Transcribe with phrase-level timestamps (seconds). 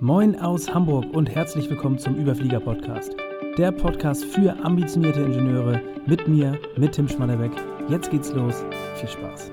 [0.00, 3.16] Moin aus Hamburg und herzlich willkommen zum Überflieger Podcast.
[3.56, 7.52] Der Podcast für ambitionierte Ingenieure mit mir, mit Tim Schmannebeck.
[7.88, 8.62] Jetzt geht's los.
[8.96, 9.50] Viel Spaß.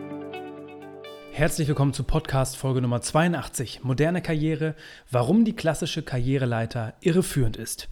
[1.32, 3.86] Herzlich willkommen zu Podcast Folge Nummer 82.
[3.86, 4.76] Moderne Karriere,
[5.10, 7.88] warum die klassische Karriereleiter irreführend ist.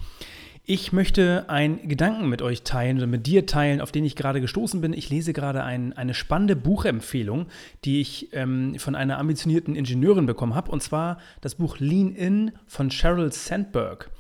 [0.74, 4.40] Ich möchte einen Gedanken mit euch teilen oder mit dir teilen, auf den ich gerade
[4.40, 4.94] gestoßen bin.
[4.94, 7.48] Ich lese gerade ein, eine spannende Buchempfehlung,
[7.84, 12.54] die ich ähm, von einer ambitionierten Ingenieurin bekommen habe, und zwar das Buch Lean In
[12.68, 14.12] von Sheryl Sandberg.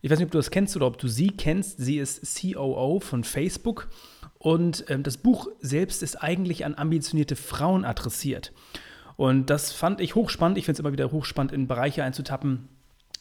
[0.00, 1.78] Ich weiß nicht, ob du das kennst oder ob du sie kennst.
[1.78, 3.88] Sie ist COO von Facebook
[4.38, 8.52] und ähm, das Buch selbst ist eigentlich an ambitionierte Frauen adressiert.
[9.16, 10.58] Und das fand ich hochspannend.
[10.58, 12.68] Ich finde es immer wieder hochspannend, in Bereiche einzutappen,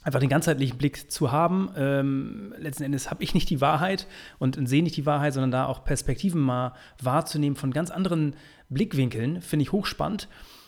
[0.03, 1.69] einfach den ganzheitlichen Blick zu haben.
[1.75, 4.07] Ähm, letzten Endes habe ich nicht die Wahrheit
[4.39, 8.35] und sehe nicht die Wahrheit, sondern da auch Perspektiven mal wahrzunehmen von ganz anderen
[8.69, 10.27] Blickwinkeln, finde ich hochspannend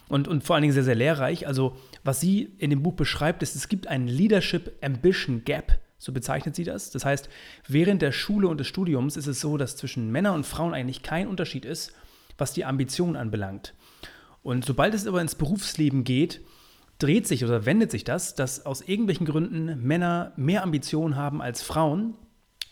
[0.09, 1.47] und, und vor allen Dingen sehr, sehr lehrreich.
[1.47, 5.79] Also, was sie in dem Buch beschreibt, ist, es gibt einen Leadership Ambition Gap.
[5.97, 6.91] So bezeichnet sie das.
[6.91, 7.29] Das heißt,
[7.67, 11.03] während der Schule und des Studiums ist es so, dass zwischen Männern und Frauen eigentlich
[11.03, 11.93] kein Unterschied ist,
[12.37, 13.73] was die Ambition anbelangt.
[14.41, 16.41] Und sobald es aber ins Berufsleben geht,
[16.99, 21.61] dreht sich oder wendet sich das, dass aus irgendwelchen Gründen Männer mehr Ambitionen haben als
[21.61, 22.13] Frauen.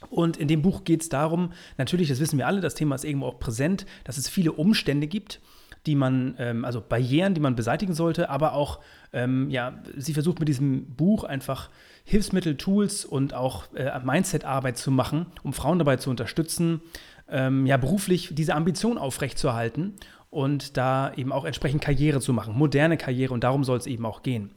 [0.09, 3.03] Und in dem Buch geht es darum, natürlich, das wissen wir alle, das Thema ist
[3.03, 5.41] irgendwo auch präsent, dass es viele Umstände gibt,
[5.87, 8.79] die man, ähm, also Barrieren, die man beseitigen sollte, aber auch,
[9.11, 11.69] ähm, ja, sie versucht mit diesem Buch einfach
[12.03, 16.81] Hilfsmittel, Tools und auch äh, Mindset-Arbeit zu machen, um Frauen dabei zu unterstützen,
[17.29, 19.95] ähm, ja, beruflich diese Ambition aufrechtzuerhalten
[20.29, 24.05] und da eben auch entsprechend Karriere zu machen, moderne Karriere und darum soll es eben
[24.05, 24.51] auch gehen.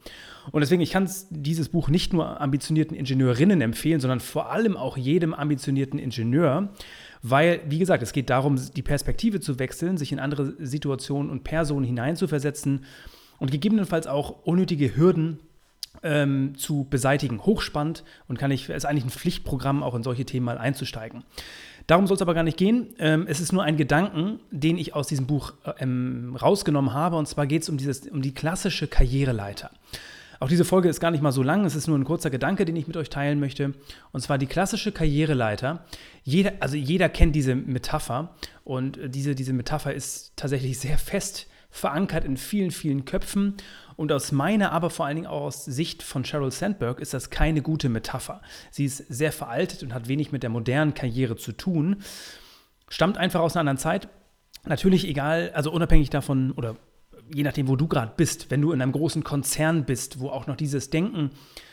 [0.51, 4.97] Und deswegen, ich kann dieses Buch nicht nur ambitionierten Ingenieurinnen empfehlen, sondern vor allem auch
[4.97, 6.69] jedem ambitionierten Ingenieur,
[7.21, 11.43] weil, wie gesagt, es geht darum, die Perspektive zu wechseln, sich in andere Situationen und
[11.43, 12.85] Personen hineinzuversetzen
[13.39, 15.39] und gegebenenfalls auch unnötige Hürden
[16.03, 17.43] ähm, zu beseitigen.
[17.45, 21.23] Hochspannend und kann ich, ist eigentlich ein Pflichtprogramm, auch in solche Themen mal einzusteigen.
[21.87, 22.93] Darum soll es aber gar nicht gehen.
[22.99, 27.17] Ähm, es ist nur ein Gedanken, den ich aus diesem Buch äh, ähm, rausgenommen habe.
[27.17, 27.77] Und zwar geht es um,
[28.11, 29.71] um die klassische Karriereleiter.
[30.39, 32.65] Auch diese Folge ist gar nicht mal so lang, es ist nur ein kurzer Gedanke,
[32.65, 33.75] den ich mit euch teilen möchte.
[34.11, 35.85] Und zwar die klassische Karriereleiter.
[36.23, 38.33] Jeder, also jeder kennt diese Metapher
[38.63, 43.55] und äh, diese, diese Metapher ist tatsächlich sehr fest verankert in vielen, vielen Köpfen.
[43.95, 47.29] Und aus meiner, aber vor allen Dingen auch aus Sicht von Sheryl Sandberg ist das
[47.29, 48.41] keine gute Metapher.
[48.69, 52.03] Sie ist sehr veraltet und hat wenig mit der modernen Karriere zu tun.
[52.89, 54.09] Stammt einfach aus einer anderen Zeit.
[54.65, 56.75] Natürlich egal, also unabhängig davon oder
[57.33, 60.47] je nachdem, wo du gerade bist, wenn du in einem großen Konzern bist, wo auch
[60.47, 61.70] noch dieses Denken äh,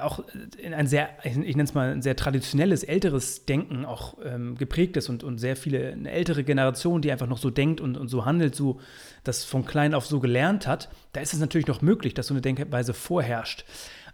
[0.00, 0.22] auch
[0.58, 4.96] in ein sehr, ich nenne es mal ein sehr traditionelles, älteres Denken auch ähm, geprägt
[4.98, 8.08] ist und, und sehr viele, eine ältere Generation, die einfach noch so denkt und, und
[8.08, 8.80] so handelt, so
[9.24, 12.34] das von klein auf so gelernt hat, da ist es natürlich noch möglich, dass so
[12.34, 13.64] eine Denkweise vorherrscht.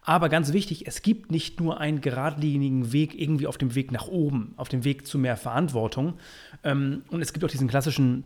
[0.02, 4.06] Aber ganz wichtig, es gibt nicht nur einen geradlinigen Weg irgendwie auf dem Weg nach
[4.06, 6.14] oben, auf dem Weg zu mehr Verantwortung.
[6.62, 8.24] Ähm, und es gibt auch diesen klassischen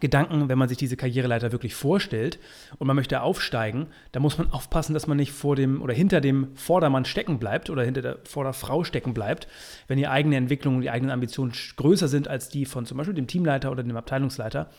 [0.00, 2.38] Gedanken, wenn man sich diese Karriereleiter wirklich vorstellt
[2.78, 6.20] und man möchte aufsteigen, da muss man aufpassen, dass man nicht vor dem oder hinter
[6.20, 9.46] dem Vordermann stecken bleibt oder hinter der Vorderfrau stecken bleibt,
[9.86, 13.14] wenn die eigene Entwicklung und die eigenen Ambitionen größer sind als die von zum Beispiel
[13.14, 14.70] dem Teamleiter oder dem Abteilungsleiter.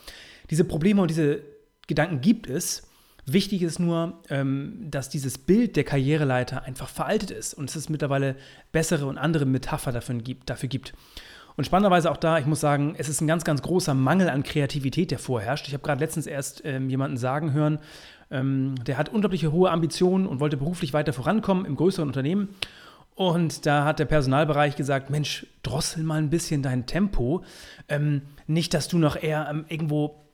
[0.50, 1.40] Diese Probleme und diese
[1.86, 2.88] Gedanken gibt es.
[3.28, 8.36] Wichtig ist nur, ähm, dass dieses Bild der Karriereleiter einfach veraltet ist und es mittlerweile
[8.70, 10.94] bessere und andere Metapher dafür gibt.
[11.56, 14.42] Und spannenderweise auch da, ich muss sagen, es ist ein ganz, ganz großer Mangel an
[14.42, 15.66] Kreativität, der vorherrscht.
[15.68, 17.78] Ich habe gerade letztens erst ähm, jemanden sagen hören,
[18.30, 22.50] ähm, der hat unglaubliche hohe Ambitionen und wollte beruflich weiter vorankommen im größeren Unternehmen.
[23.14, 27.42] Und da hat der Personalbereich gesagt, Mensch, drossel mal ein bisschen dein Tempo.
[27.88, 30.25] Ähm, nicht, dass du noch eher ähm, irgendwo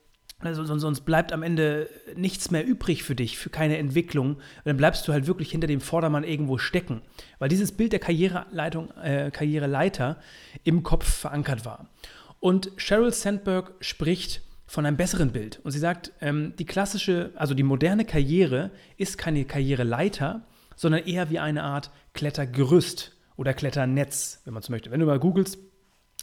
[0.45, 4.37] also, sonst bleibt am Ende nichts mehr übrig für dich, für keine Entwicklung.
[4.65, 7.03] dann bleibst du halt wirklich hinter dem Vordermann irgendwo stecken.
[7.39, 10.19] Weil dieses Bild der Karriereleitung, äh, Karriereleiter
[10.65, 11.89] im Kopf verankert war.
[12.41, 15.61] Und Sheryl Sandberg spricht von einem besseren Bild.
[15.65, 21.31] Und sie sagt, ähm, die klassische, also die moderne Karriere ist keine Karriereleiter, sondern eher
[21.31, 24.91] wie eine Art Klettergerüst oder Kletternetz, wenn man so möchte.
[24.91, 25.59] Wenn du mal googelst,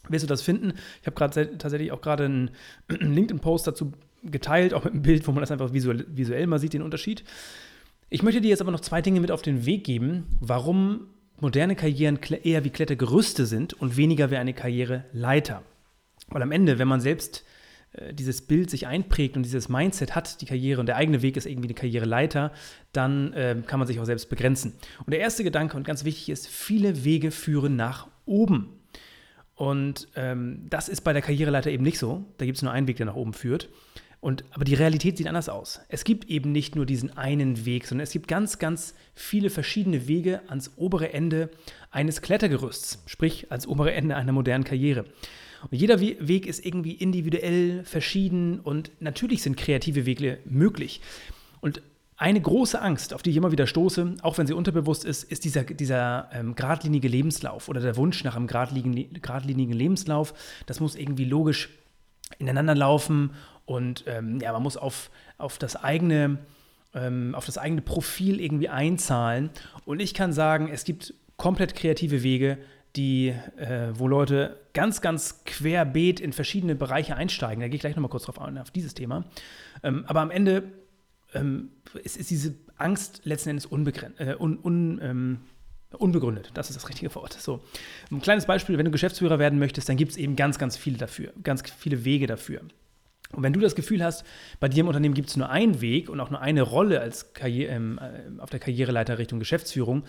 [0.08, 0.74] wirst du das finden.
[1.02, 2.52] Ich habe gerade tatsächlich auch gerade einen
[2.90, 3.94] LinkedIn-Post dazu
[4.24, 7.24] geteilt, auch mit einem Bild, wo man das einfach visuell, visuell mal sieht, den Unterschied.
[8.10, 11.08] Ich möchte dir jetzt aber noch zwei Dinge mit auf den Weg geben, warum
[11.40, 15.64] moderne Karrieren eher wie Klettergerüste sind und weniger wie eine Karriereleiter.
[16.28, 17.46] Weil am Ende, wenn man selbst
[17.94, 21.38] äh, dieses Bild sich einprägt und dieses Mindset hat, die Karriere und der eigene Weg
[21.38, 22.52] ist irgendwie eine Karriereleiter,
[22.92, 24.74] dann äh, kann man sich auch selbst begrenzen.
[25.06, 28.80] Und der erste Gedanke und ganz wichtig ist, viele Wege führen nach oben.
[29.56, 32.26] Und ähm, das ist bei der Karriereleiter eben nicht so.
[32.38, 33.70] Da gibt es nur einen Weg, der nach oben führt.
[34.22, 35.80] Und, aber die Realität sieht anders aus.
[35.88, 40.08] Es gibt eben nicht nur diesen einen Weg, sondern es gibt ganz, ganz viele verschiedene
[40.08, 41.50] Wege ans obere Ende
[41.90, 45.06] eines Klettergerüsts, sprich als obere Ende einer modernen Karriere.
[45.72, 51.02] Und jeder Weg ist irgendwie individuell, verschieden und natürlich sind kreative Wege möglich.
[51.62, 51.82] Und
[52.18, 55.46] eine große Angst, auf die ich immer wieder stoße, auch wenn sie unterbewusst ist, ist
[55.46, 60.34] dieser, dieser ähm, geradlinige Lebenslauf oder der Wunsch nach einem geradlinigen, geradlinigen Lebenslauf.
[60.66, 61.70] Das muss irgendwie logisch
[62.38, 63.32] ineinander laufen
[63.70, 66.40] und ähm, ja, man muss auf, auf das eigene
[66.96, 69.52] ähm, auf das eigene Profil irgendwie einzahlen.
[69.86, 72.58] Und ich kann sagen, es gibt komplett kreative Wege,
[72.96, 73.28] die,
[73.58, 77.62] äh, wo Leute ganz, ganz querbeet in verschiedene Bereiche einsteigen.
[77.62, 79.26] Da gehe ich gleich nochmal kurz drauf ein, auf dieses Thema.
[79.84, 80.64] Ähm, aber am Ende
[81.36, 81.70] ähm,
[82.04, 85.40] ist, ist, diese Angst letzten Endes unbegrenzt, äh, un, un, ähm,
[85.92, 86.50] unbegründet.
[86.56, 87.34] Das ist das richtige Wort.
[87.34, 87.62] So,
[88.10, 90.98] ein kleines Beispiel, wenn du Geschäftsführer werden möchtest, dann gibt es eben ganz, ganz viele
[90.98, 92.62] dafür, ganz viele Wege dafür.
[93.34, 94.26] Und wenn du das Gefühl hast,
[94.60, 97.34] bei dir im Unternehmen gibt es nur einen Weg und auch nur eine Rolle als
[97.34, 100.04] Karriere, ähm, äh, auf der Karriereleiter Richtung Geschäftsführung,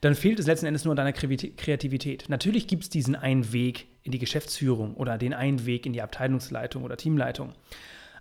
[0.00, 2.24] dann fehlt es letzten Endes nur an deiner Kreativität.
[2.28, 6.00] Natürlich gibt es diesen einen Weg in die Geschäftsführung oder den einen Weg in die
[6.00, 7.52] Abteilungsleitung oder Teamleitung.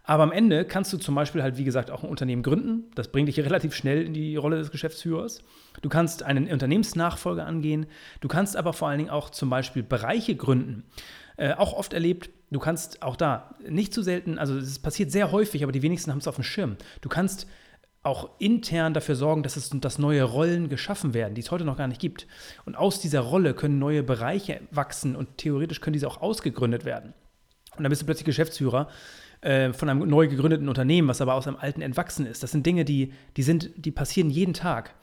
[0.03, 2.91] Aber am Ende kannst du zum Beispiel halt, wie gesagt, auch ein Unternehmen gründen.
[2.95, 5.43] Das bringt dich relativ schnell in die Rolle des Geschäftsführers.
[5.81, 7.85] Du kannst einen Unternehmensnachfolger angehen.
[8.19, 10.83] Du kannst aber vor allen Dingen auch zum Beispiel Bereiche gründen.
[11.37, 15.31] Äh, auch oft erlebt, du kannst auch da nicht zu selten, also es passiert sehr
[15.31, 16.77] häufig, aber die wenigsten haben es auf dem Schirm.
[17.01, 17.47] Du kannst
[18.03, 21.77] auch intern dafür sorgen, dass es dass neue Rollen geschaffen werden, die es heute noch
[21.77, 22.27] gar nicht gibt.
[22.65, 27.13] Und aus dieser Rolle können neue Bereiche wachsen und theoretisch können diese auch ausgegründet werden.
[27.77, 28.89] Und dann bist du plötzlich Geschäftsführer
[29.41, 32.43] äh, von einem neu gegründeten Unternehmen, was aber aus einem alten entwachsen ist.
[32.43, 34.95] Das sind Dinge, die, die, sind, die passieren jeden Tag.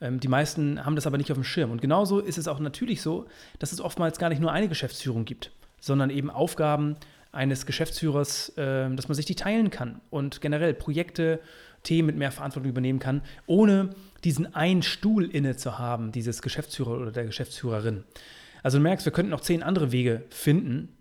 [0.00, 1.70] Ähm, die meisten haben das aber nicht auf dem Schirm.
[1.70, 3.26] Und genauso ist es auch natürlich so,
[3.58, 6.96] dass es oftmals gar nicht nur eine Geschäftsführung gibt, sondern eben Aufgaben
[7.32, 11.40] eines Geschäftsführers, äh, dass man sich die teilen kann und generell Projekte,
[11.82, 13.90] Themen mit mehr Verantwortung übernehmen kann, ohne
[14.24, 18.04] diesen einen Stuhl inne zu haben, dieses Geschäftsführer oder der Geschäftsführerin.
[18.62, 20.96] Also du merkst, wir könnten noch zehn andere Wege finden.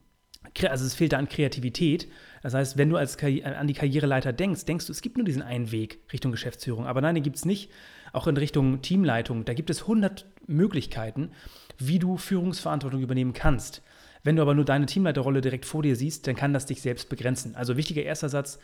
[0.70, 2.08] Also es fehlt da an Kreativität.
[2.44, 5.42] Das heißt, wenn du als an die Karriereleiter denkst, denkst du, es gibt nur diesen
[5.42, 6.86] einen Weg Richtung Geschäftsführung.
[6.86, 7.72] Aber nein, den gibt es nicht.
[8.14, 9.44] Auch in Richtung Teamleitung.
[9.44, 11.32] Da gibt es 100 Möglichkeiten,
[11.78, 13.82] wie du Führungsverantwortung übernehmen kannst.
[14.28, 17.08] Wenn du aber nur deine Teamleiterrolle direkt vor dir siehst, dann kann das dich selbst
[17.08, 17.56] begrenzen.
[17.56, 18.60] Also wichtiger erster Satz,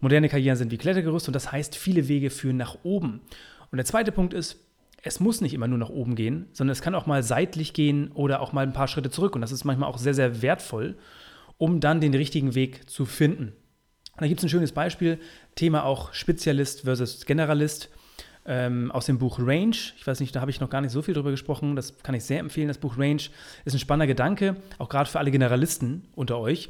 [0.00, 3.20] moderne Karrieren sind wie Klettergerüst und das heißt, viele Wege führen nach oben.
[3.72, 4.56] Und der zweite Punkt ist,
[5.02, 8.12] es muss nicht immer nur nach oben gehen, sondern es kann auch mal seitlich gehen
[8.12, 9.34] oder auch mal ein paar Schritte zurück.
[9.34, 10.96] Und das ist manchmal auch sehr, sehr wertvoll,
[11.58, 13.52] um dann den richtigen Weg zu finden.
[14.16, 15.18] Da gibt es ein schönes Beispiel,
[15.56, 17.90] Thema auch Spezialist versus Generalist
[18.46, 19.76] ähm, aus dem Buch Range.
[19.96, 21.76] Ich weiß nicht, da habe ich noch gar nicht so viel drüber gesprochen.
[21.76, 22.68] Das kann ich sehr empfehlen.
[22.68, 23.22] Das Buch Range
[23.64, 26.68] ist ein spannender Gedanke, auch gerade für alle Generalisten unter euch.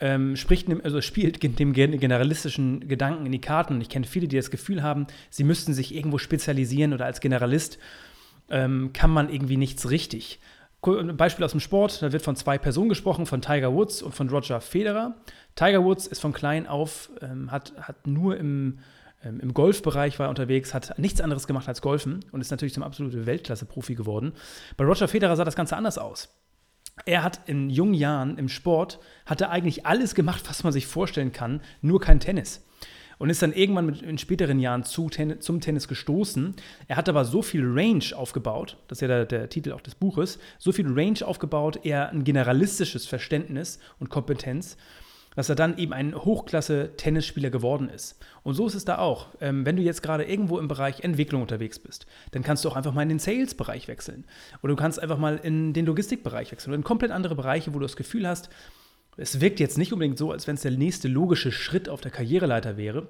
[0.00, 3.80] Ähm, spricht, also spielt dem generalistischen Gedanken in die Karten.
[3.80, 7.78] Ich kenne viele, die das Gefühl haben, sie müssten sich irgendwo spezialisieren oder als Generalist
[8.50, 10.40] ähm, kann man irgendwie nichts richtig.
[10.84, 14.16] Ein Beispiel aus dem Sport, da wird von zwei Personen gesprochen, von Tiger Woods und
[14.16, 15.14] von Roger Federer.
[15.54, 18.80] Tiger Woods ist von klein auf, ähm, hat, hat nur im
[19.24, 22.82] ähm, im Golfbereich war unterwegs, hat nichts anderes gemacht als Golfen und ist natürlich zum
[22.82, 24.32] absoluten Weltklasse-Profi geworden.
[24.76, 26.28] Bei Roger Federer sah das Ganze anders aus.
[27.06, 30.86] Er hat in jungen Jahren im Sport, hat er eigentlich alles gemacht, was man sich
[30.86, 32.66] vorstellen kann, nur kein Tennis.
[33.18, 36.56] Und ist dann irgendwann mit, in späteren Jahren zu ten, zum Tennis gestoßen.
[36.88, 39.94] Er hat aber so viel Range aufgebaut, das ist ja der, der Titel auch des
[39.94, 44.76] Buches, so viel Range aufgebaut, eher ein generalistisches Verständnis und Kompetenz,
[45.34, 48.18] dass er dann eben ein Hochklasse-Tennisspieler geworden ist.
[48.42, 49.28] Und so ist es da auch.
[49.40, 52.76] Ähm, wenn du jetzt gerade irgendwo im Bereich Entwicklung unterwegs bist, dann kannst du auch
[52.76, 54.24] einfach mal in den Sales-Bereich wechseln.
[54.62, 57.78] Oder du kannst einfach mal in den Logistikbereich wechseln oder in komplett andere Bereiche, wo
[57.78, 58.50] du das Gefühl hast,
[59.16, 62.10] es wirkt jetzt nicht unbedingt so, als wenn es der nächste logische Schritt auf der
[62.10, 63.08] Karriereleiter wäre.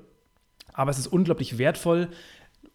[0.73, 2.09] Aber es ist unglaublich wertvoll,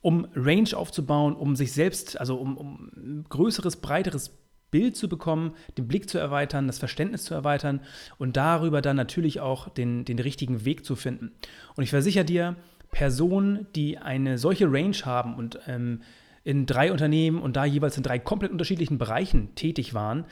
[0.02, 4.32] um Range aufzubauen, um sich selbst, also um, um ein größeres, breiteres
[4.72, 7.82] Bild zu bekommen, den Blick zu erweitern, das Verständnis zu erweitern
[8.18, 11.32] und darüber dann natürlich auch den, den richtigen Weg zu finden.
[11.76, 12.56] Und ich versichere dir,
[12.92, 16.02] Personen, die eine solche Range haben und ähm,
[16.44, 20.26] in drei Unternehmen und da jeweils in drei komplett unterschiedlichen Bereichen tätig waren,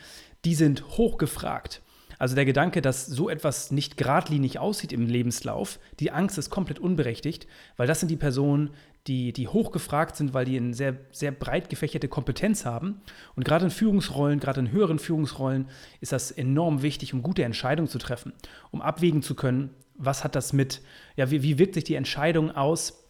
[0.46, 1.82] die sind hochgefragt.
[2.18, 6.80] Also der Gedanke, dass so etwas nicht geradlinig aussieht im Lebenslauf, die Angst ist komplett
[6.80, 8.70] unberechtigt, weil das sind die Personen,
[9.08, 13.02] die, die hochgefragt sind, weil die eine sehr, sehr breit gefächerte Kompetenz haben.
[13.36, 15.68] Und gerade in Führungsrollen, gerade in höheren Führungsrollen,
[16.02, 18.34] ist das enorm wichtig, um gute Entscheidungen zu treffen,
[18.72, 20.82] um abwägen zu können, was hat das mit,
[21.16, 23.05] ja, wie, wie wirkt sich die Entscheidung aus,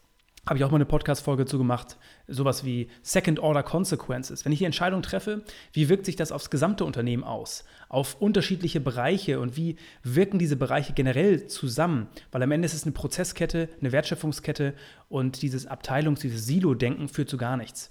[0.48, 1.98] habe ich auch mal eine Podcast-Folge zu gemacht,
[2.28, 4.46] sowas wie Second Order Consequences.
[4.46, 7.66] Wenn ich die Entscheidung treffe, wie wirkt sich das aufs gesamte Unternehmen aus?
[7.90, 12.08] Auf unterschiedliche Bereiche und wie wirken diese Bereiche generell zusammen?
[12.32, 14.76] Weil am Ende ist es eine Prozesskette, eine Wertschöpfungskette
[15.10, 17.90] und dieses Abteilungs-, dieses Silo-Denken führt zu gar nichts.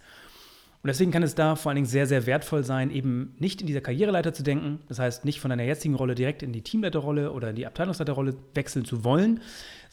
[0.85, 3.67] Und deswegen kann es da vor allen Dingen sehr, sehr wertvoll sein, eben nicht in
[3.67, 7.33] dieser Karriereleiter zu denken, das heißt nicht von deiner jetzigen Rolle direkt in die Teamleiterrolle
[7.33, 9.41] oder in die Abteilungsleiterrolle wechseln zu wollen,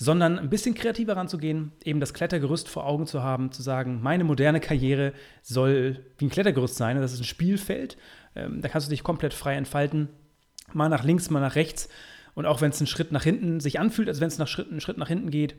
[0.01, 4.23] sondern ein bisschen kreativer ranzugehen, eben das Klettergerüst vor Augen zu haben, zu sagen, meine
[4.23, 7.97] moderne Karriere soll wie ein Klettergerüst sein, das ist ein Spielfeld,
[8.35, 10.09] ähm, da kannst du dich komplett frei entfalten,
[10.73, 11.87] mal nach links, mal nach rechts
[12.33, 14.97] und auch wenn es einen Schritt nach hinten sich anfühlt, als wenn es einen Schritt
[14.97, 15.53] nach hinten geht,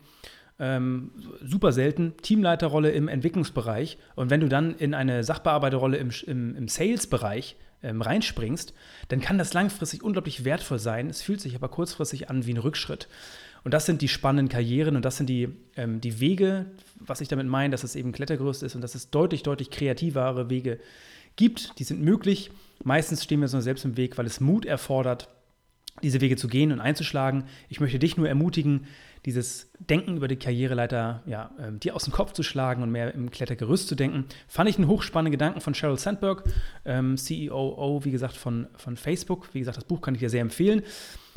[0.58, 3.96] ähm, super selten, Teamleiterrolle im Entwicklungsbereich.
[4.16, 8.74] Und wenn du dann in eine Sachbearbeiterrolle im, im, im Sales-Bereich ähm, reinspringst,
[9.06, 11.08] dann kann das langfristig unglaublich wertvoll sein.
[11.08, 13.08] Es fühlt sich aber kurzfristig an wie ein Rückschritt.
[13.64, 16.66] Und das sind die spannenden Karrieren und das sind die, ähm, die Wege,
[16.98, 20.50] was ich damit meine, dass es eben Klettergerüst ist und dass es deutlich, deutlich kreativere
[20.50, 20.80] Wege
[21.36, 21.78] gibt.
[21.78, 22.50] Die sind möglich.
[22.84, 25.28] Meistens stehen wir uns nur selbst im Weg, weil es Mut erfordert,
[26.02, 27.44] diese Wege zu gehen und einzuschlagen.
[27.68, 28.86] Ich möchte dich nur ermutigen,
[29.24, 33.14] dieses Denken über die Karriereleiter ja, ähm, dir aus dem Kopf zu schlagen und mehr
[33.14, 34.24] im Klettergerüst zu denken.
[34.48, 36.44] Fand ich einen hochspannenden Gedanken von Sheryl Sandberg,
[36.84, 39.50] ähm, CEO, wie gesagt, von, von Facebook.
[39.52, 40.82] Wie gesagt, das Buch kann ich dir sehr empfehlen.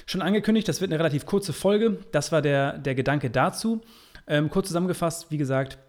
[0.06, 2.00] Schon angekündigt, das wird eine relativ kurze Folge.
[2.12, 3.82] Das war der, der Gedanke dazu.
[4.28, 5.80] Ähm, kurz zusammengefasst, wie gesagt,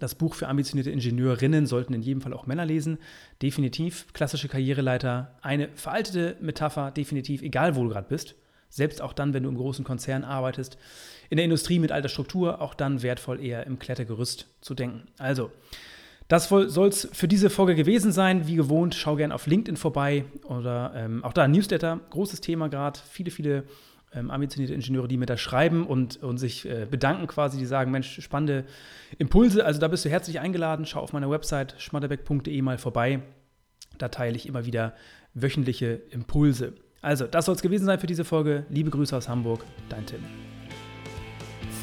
[0.00, 2.98] das Buch für ambitionierte Ingenieurinnen sollten in jedem Fall auch Männer lesen.
[3.42, 4.12] Definitiv.
[4.12, 5.38] Klassische Karriereleiter.
[5.40, 8.34] Eine veraltete Metapher, definitiv, egal wo du gerade bist.
[8.68, 10.78] Selbst auch dann, wenn du im großen Konzern arbeitest.
[11.30, 15.06] In der Industrie mit alter Struktur, auch dann wertvoll eher im Klettergerüst zu denken.
[15.16, 15.52] Also,
[16.28, 18.46] das soll es für diese Folge gewesen sein.
[18.46, 22.98] Wie gewohnt, schau gerne auf LinkedIn vorbei oder ähm, auch da Newsletter, großes Thema gerade.
[23.10, 23.64] Viele, viele
[24.14, 27.90] ähm, ambitionierte Ingenieure, die mir da schreiben und, und sich äh, bedanken quasi, die sagen,
[27.90, 28.64] Mensch, spannende
[29.18, 29.64] Impulse.
[29.64, 30.86] Also da bist du herzlich eingeladen.
[30.86, 33.20] Schau auf meiner Website schmatterbeck.de mal vorbei.
[33.98, 34.94] Da teile ich immer wieder
[35.34, 36.74] wöchentliche Impulse.
[37.02, 38.64] Also, das soll es gewesen sein für diese Folge.
[38.70, 40.20] Liebe Grüße aus Hamburg, dein Tim.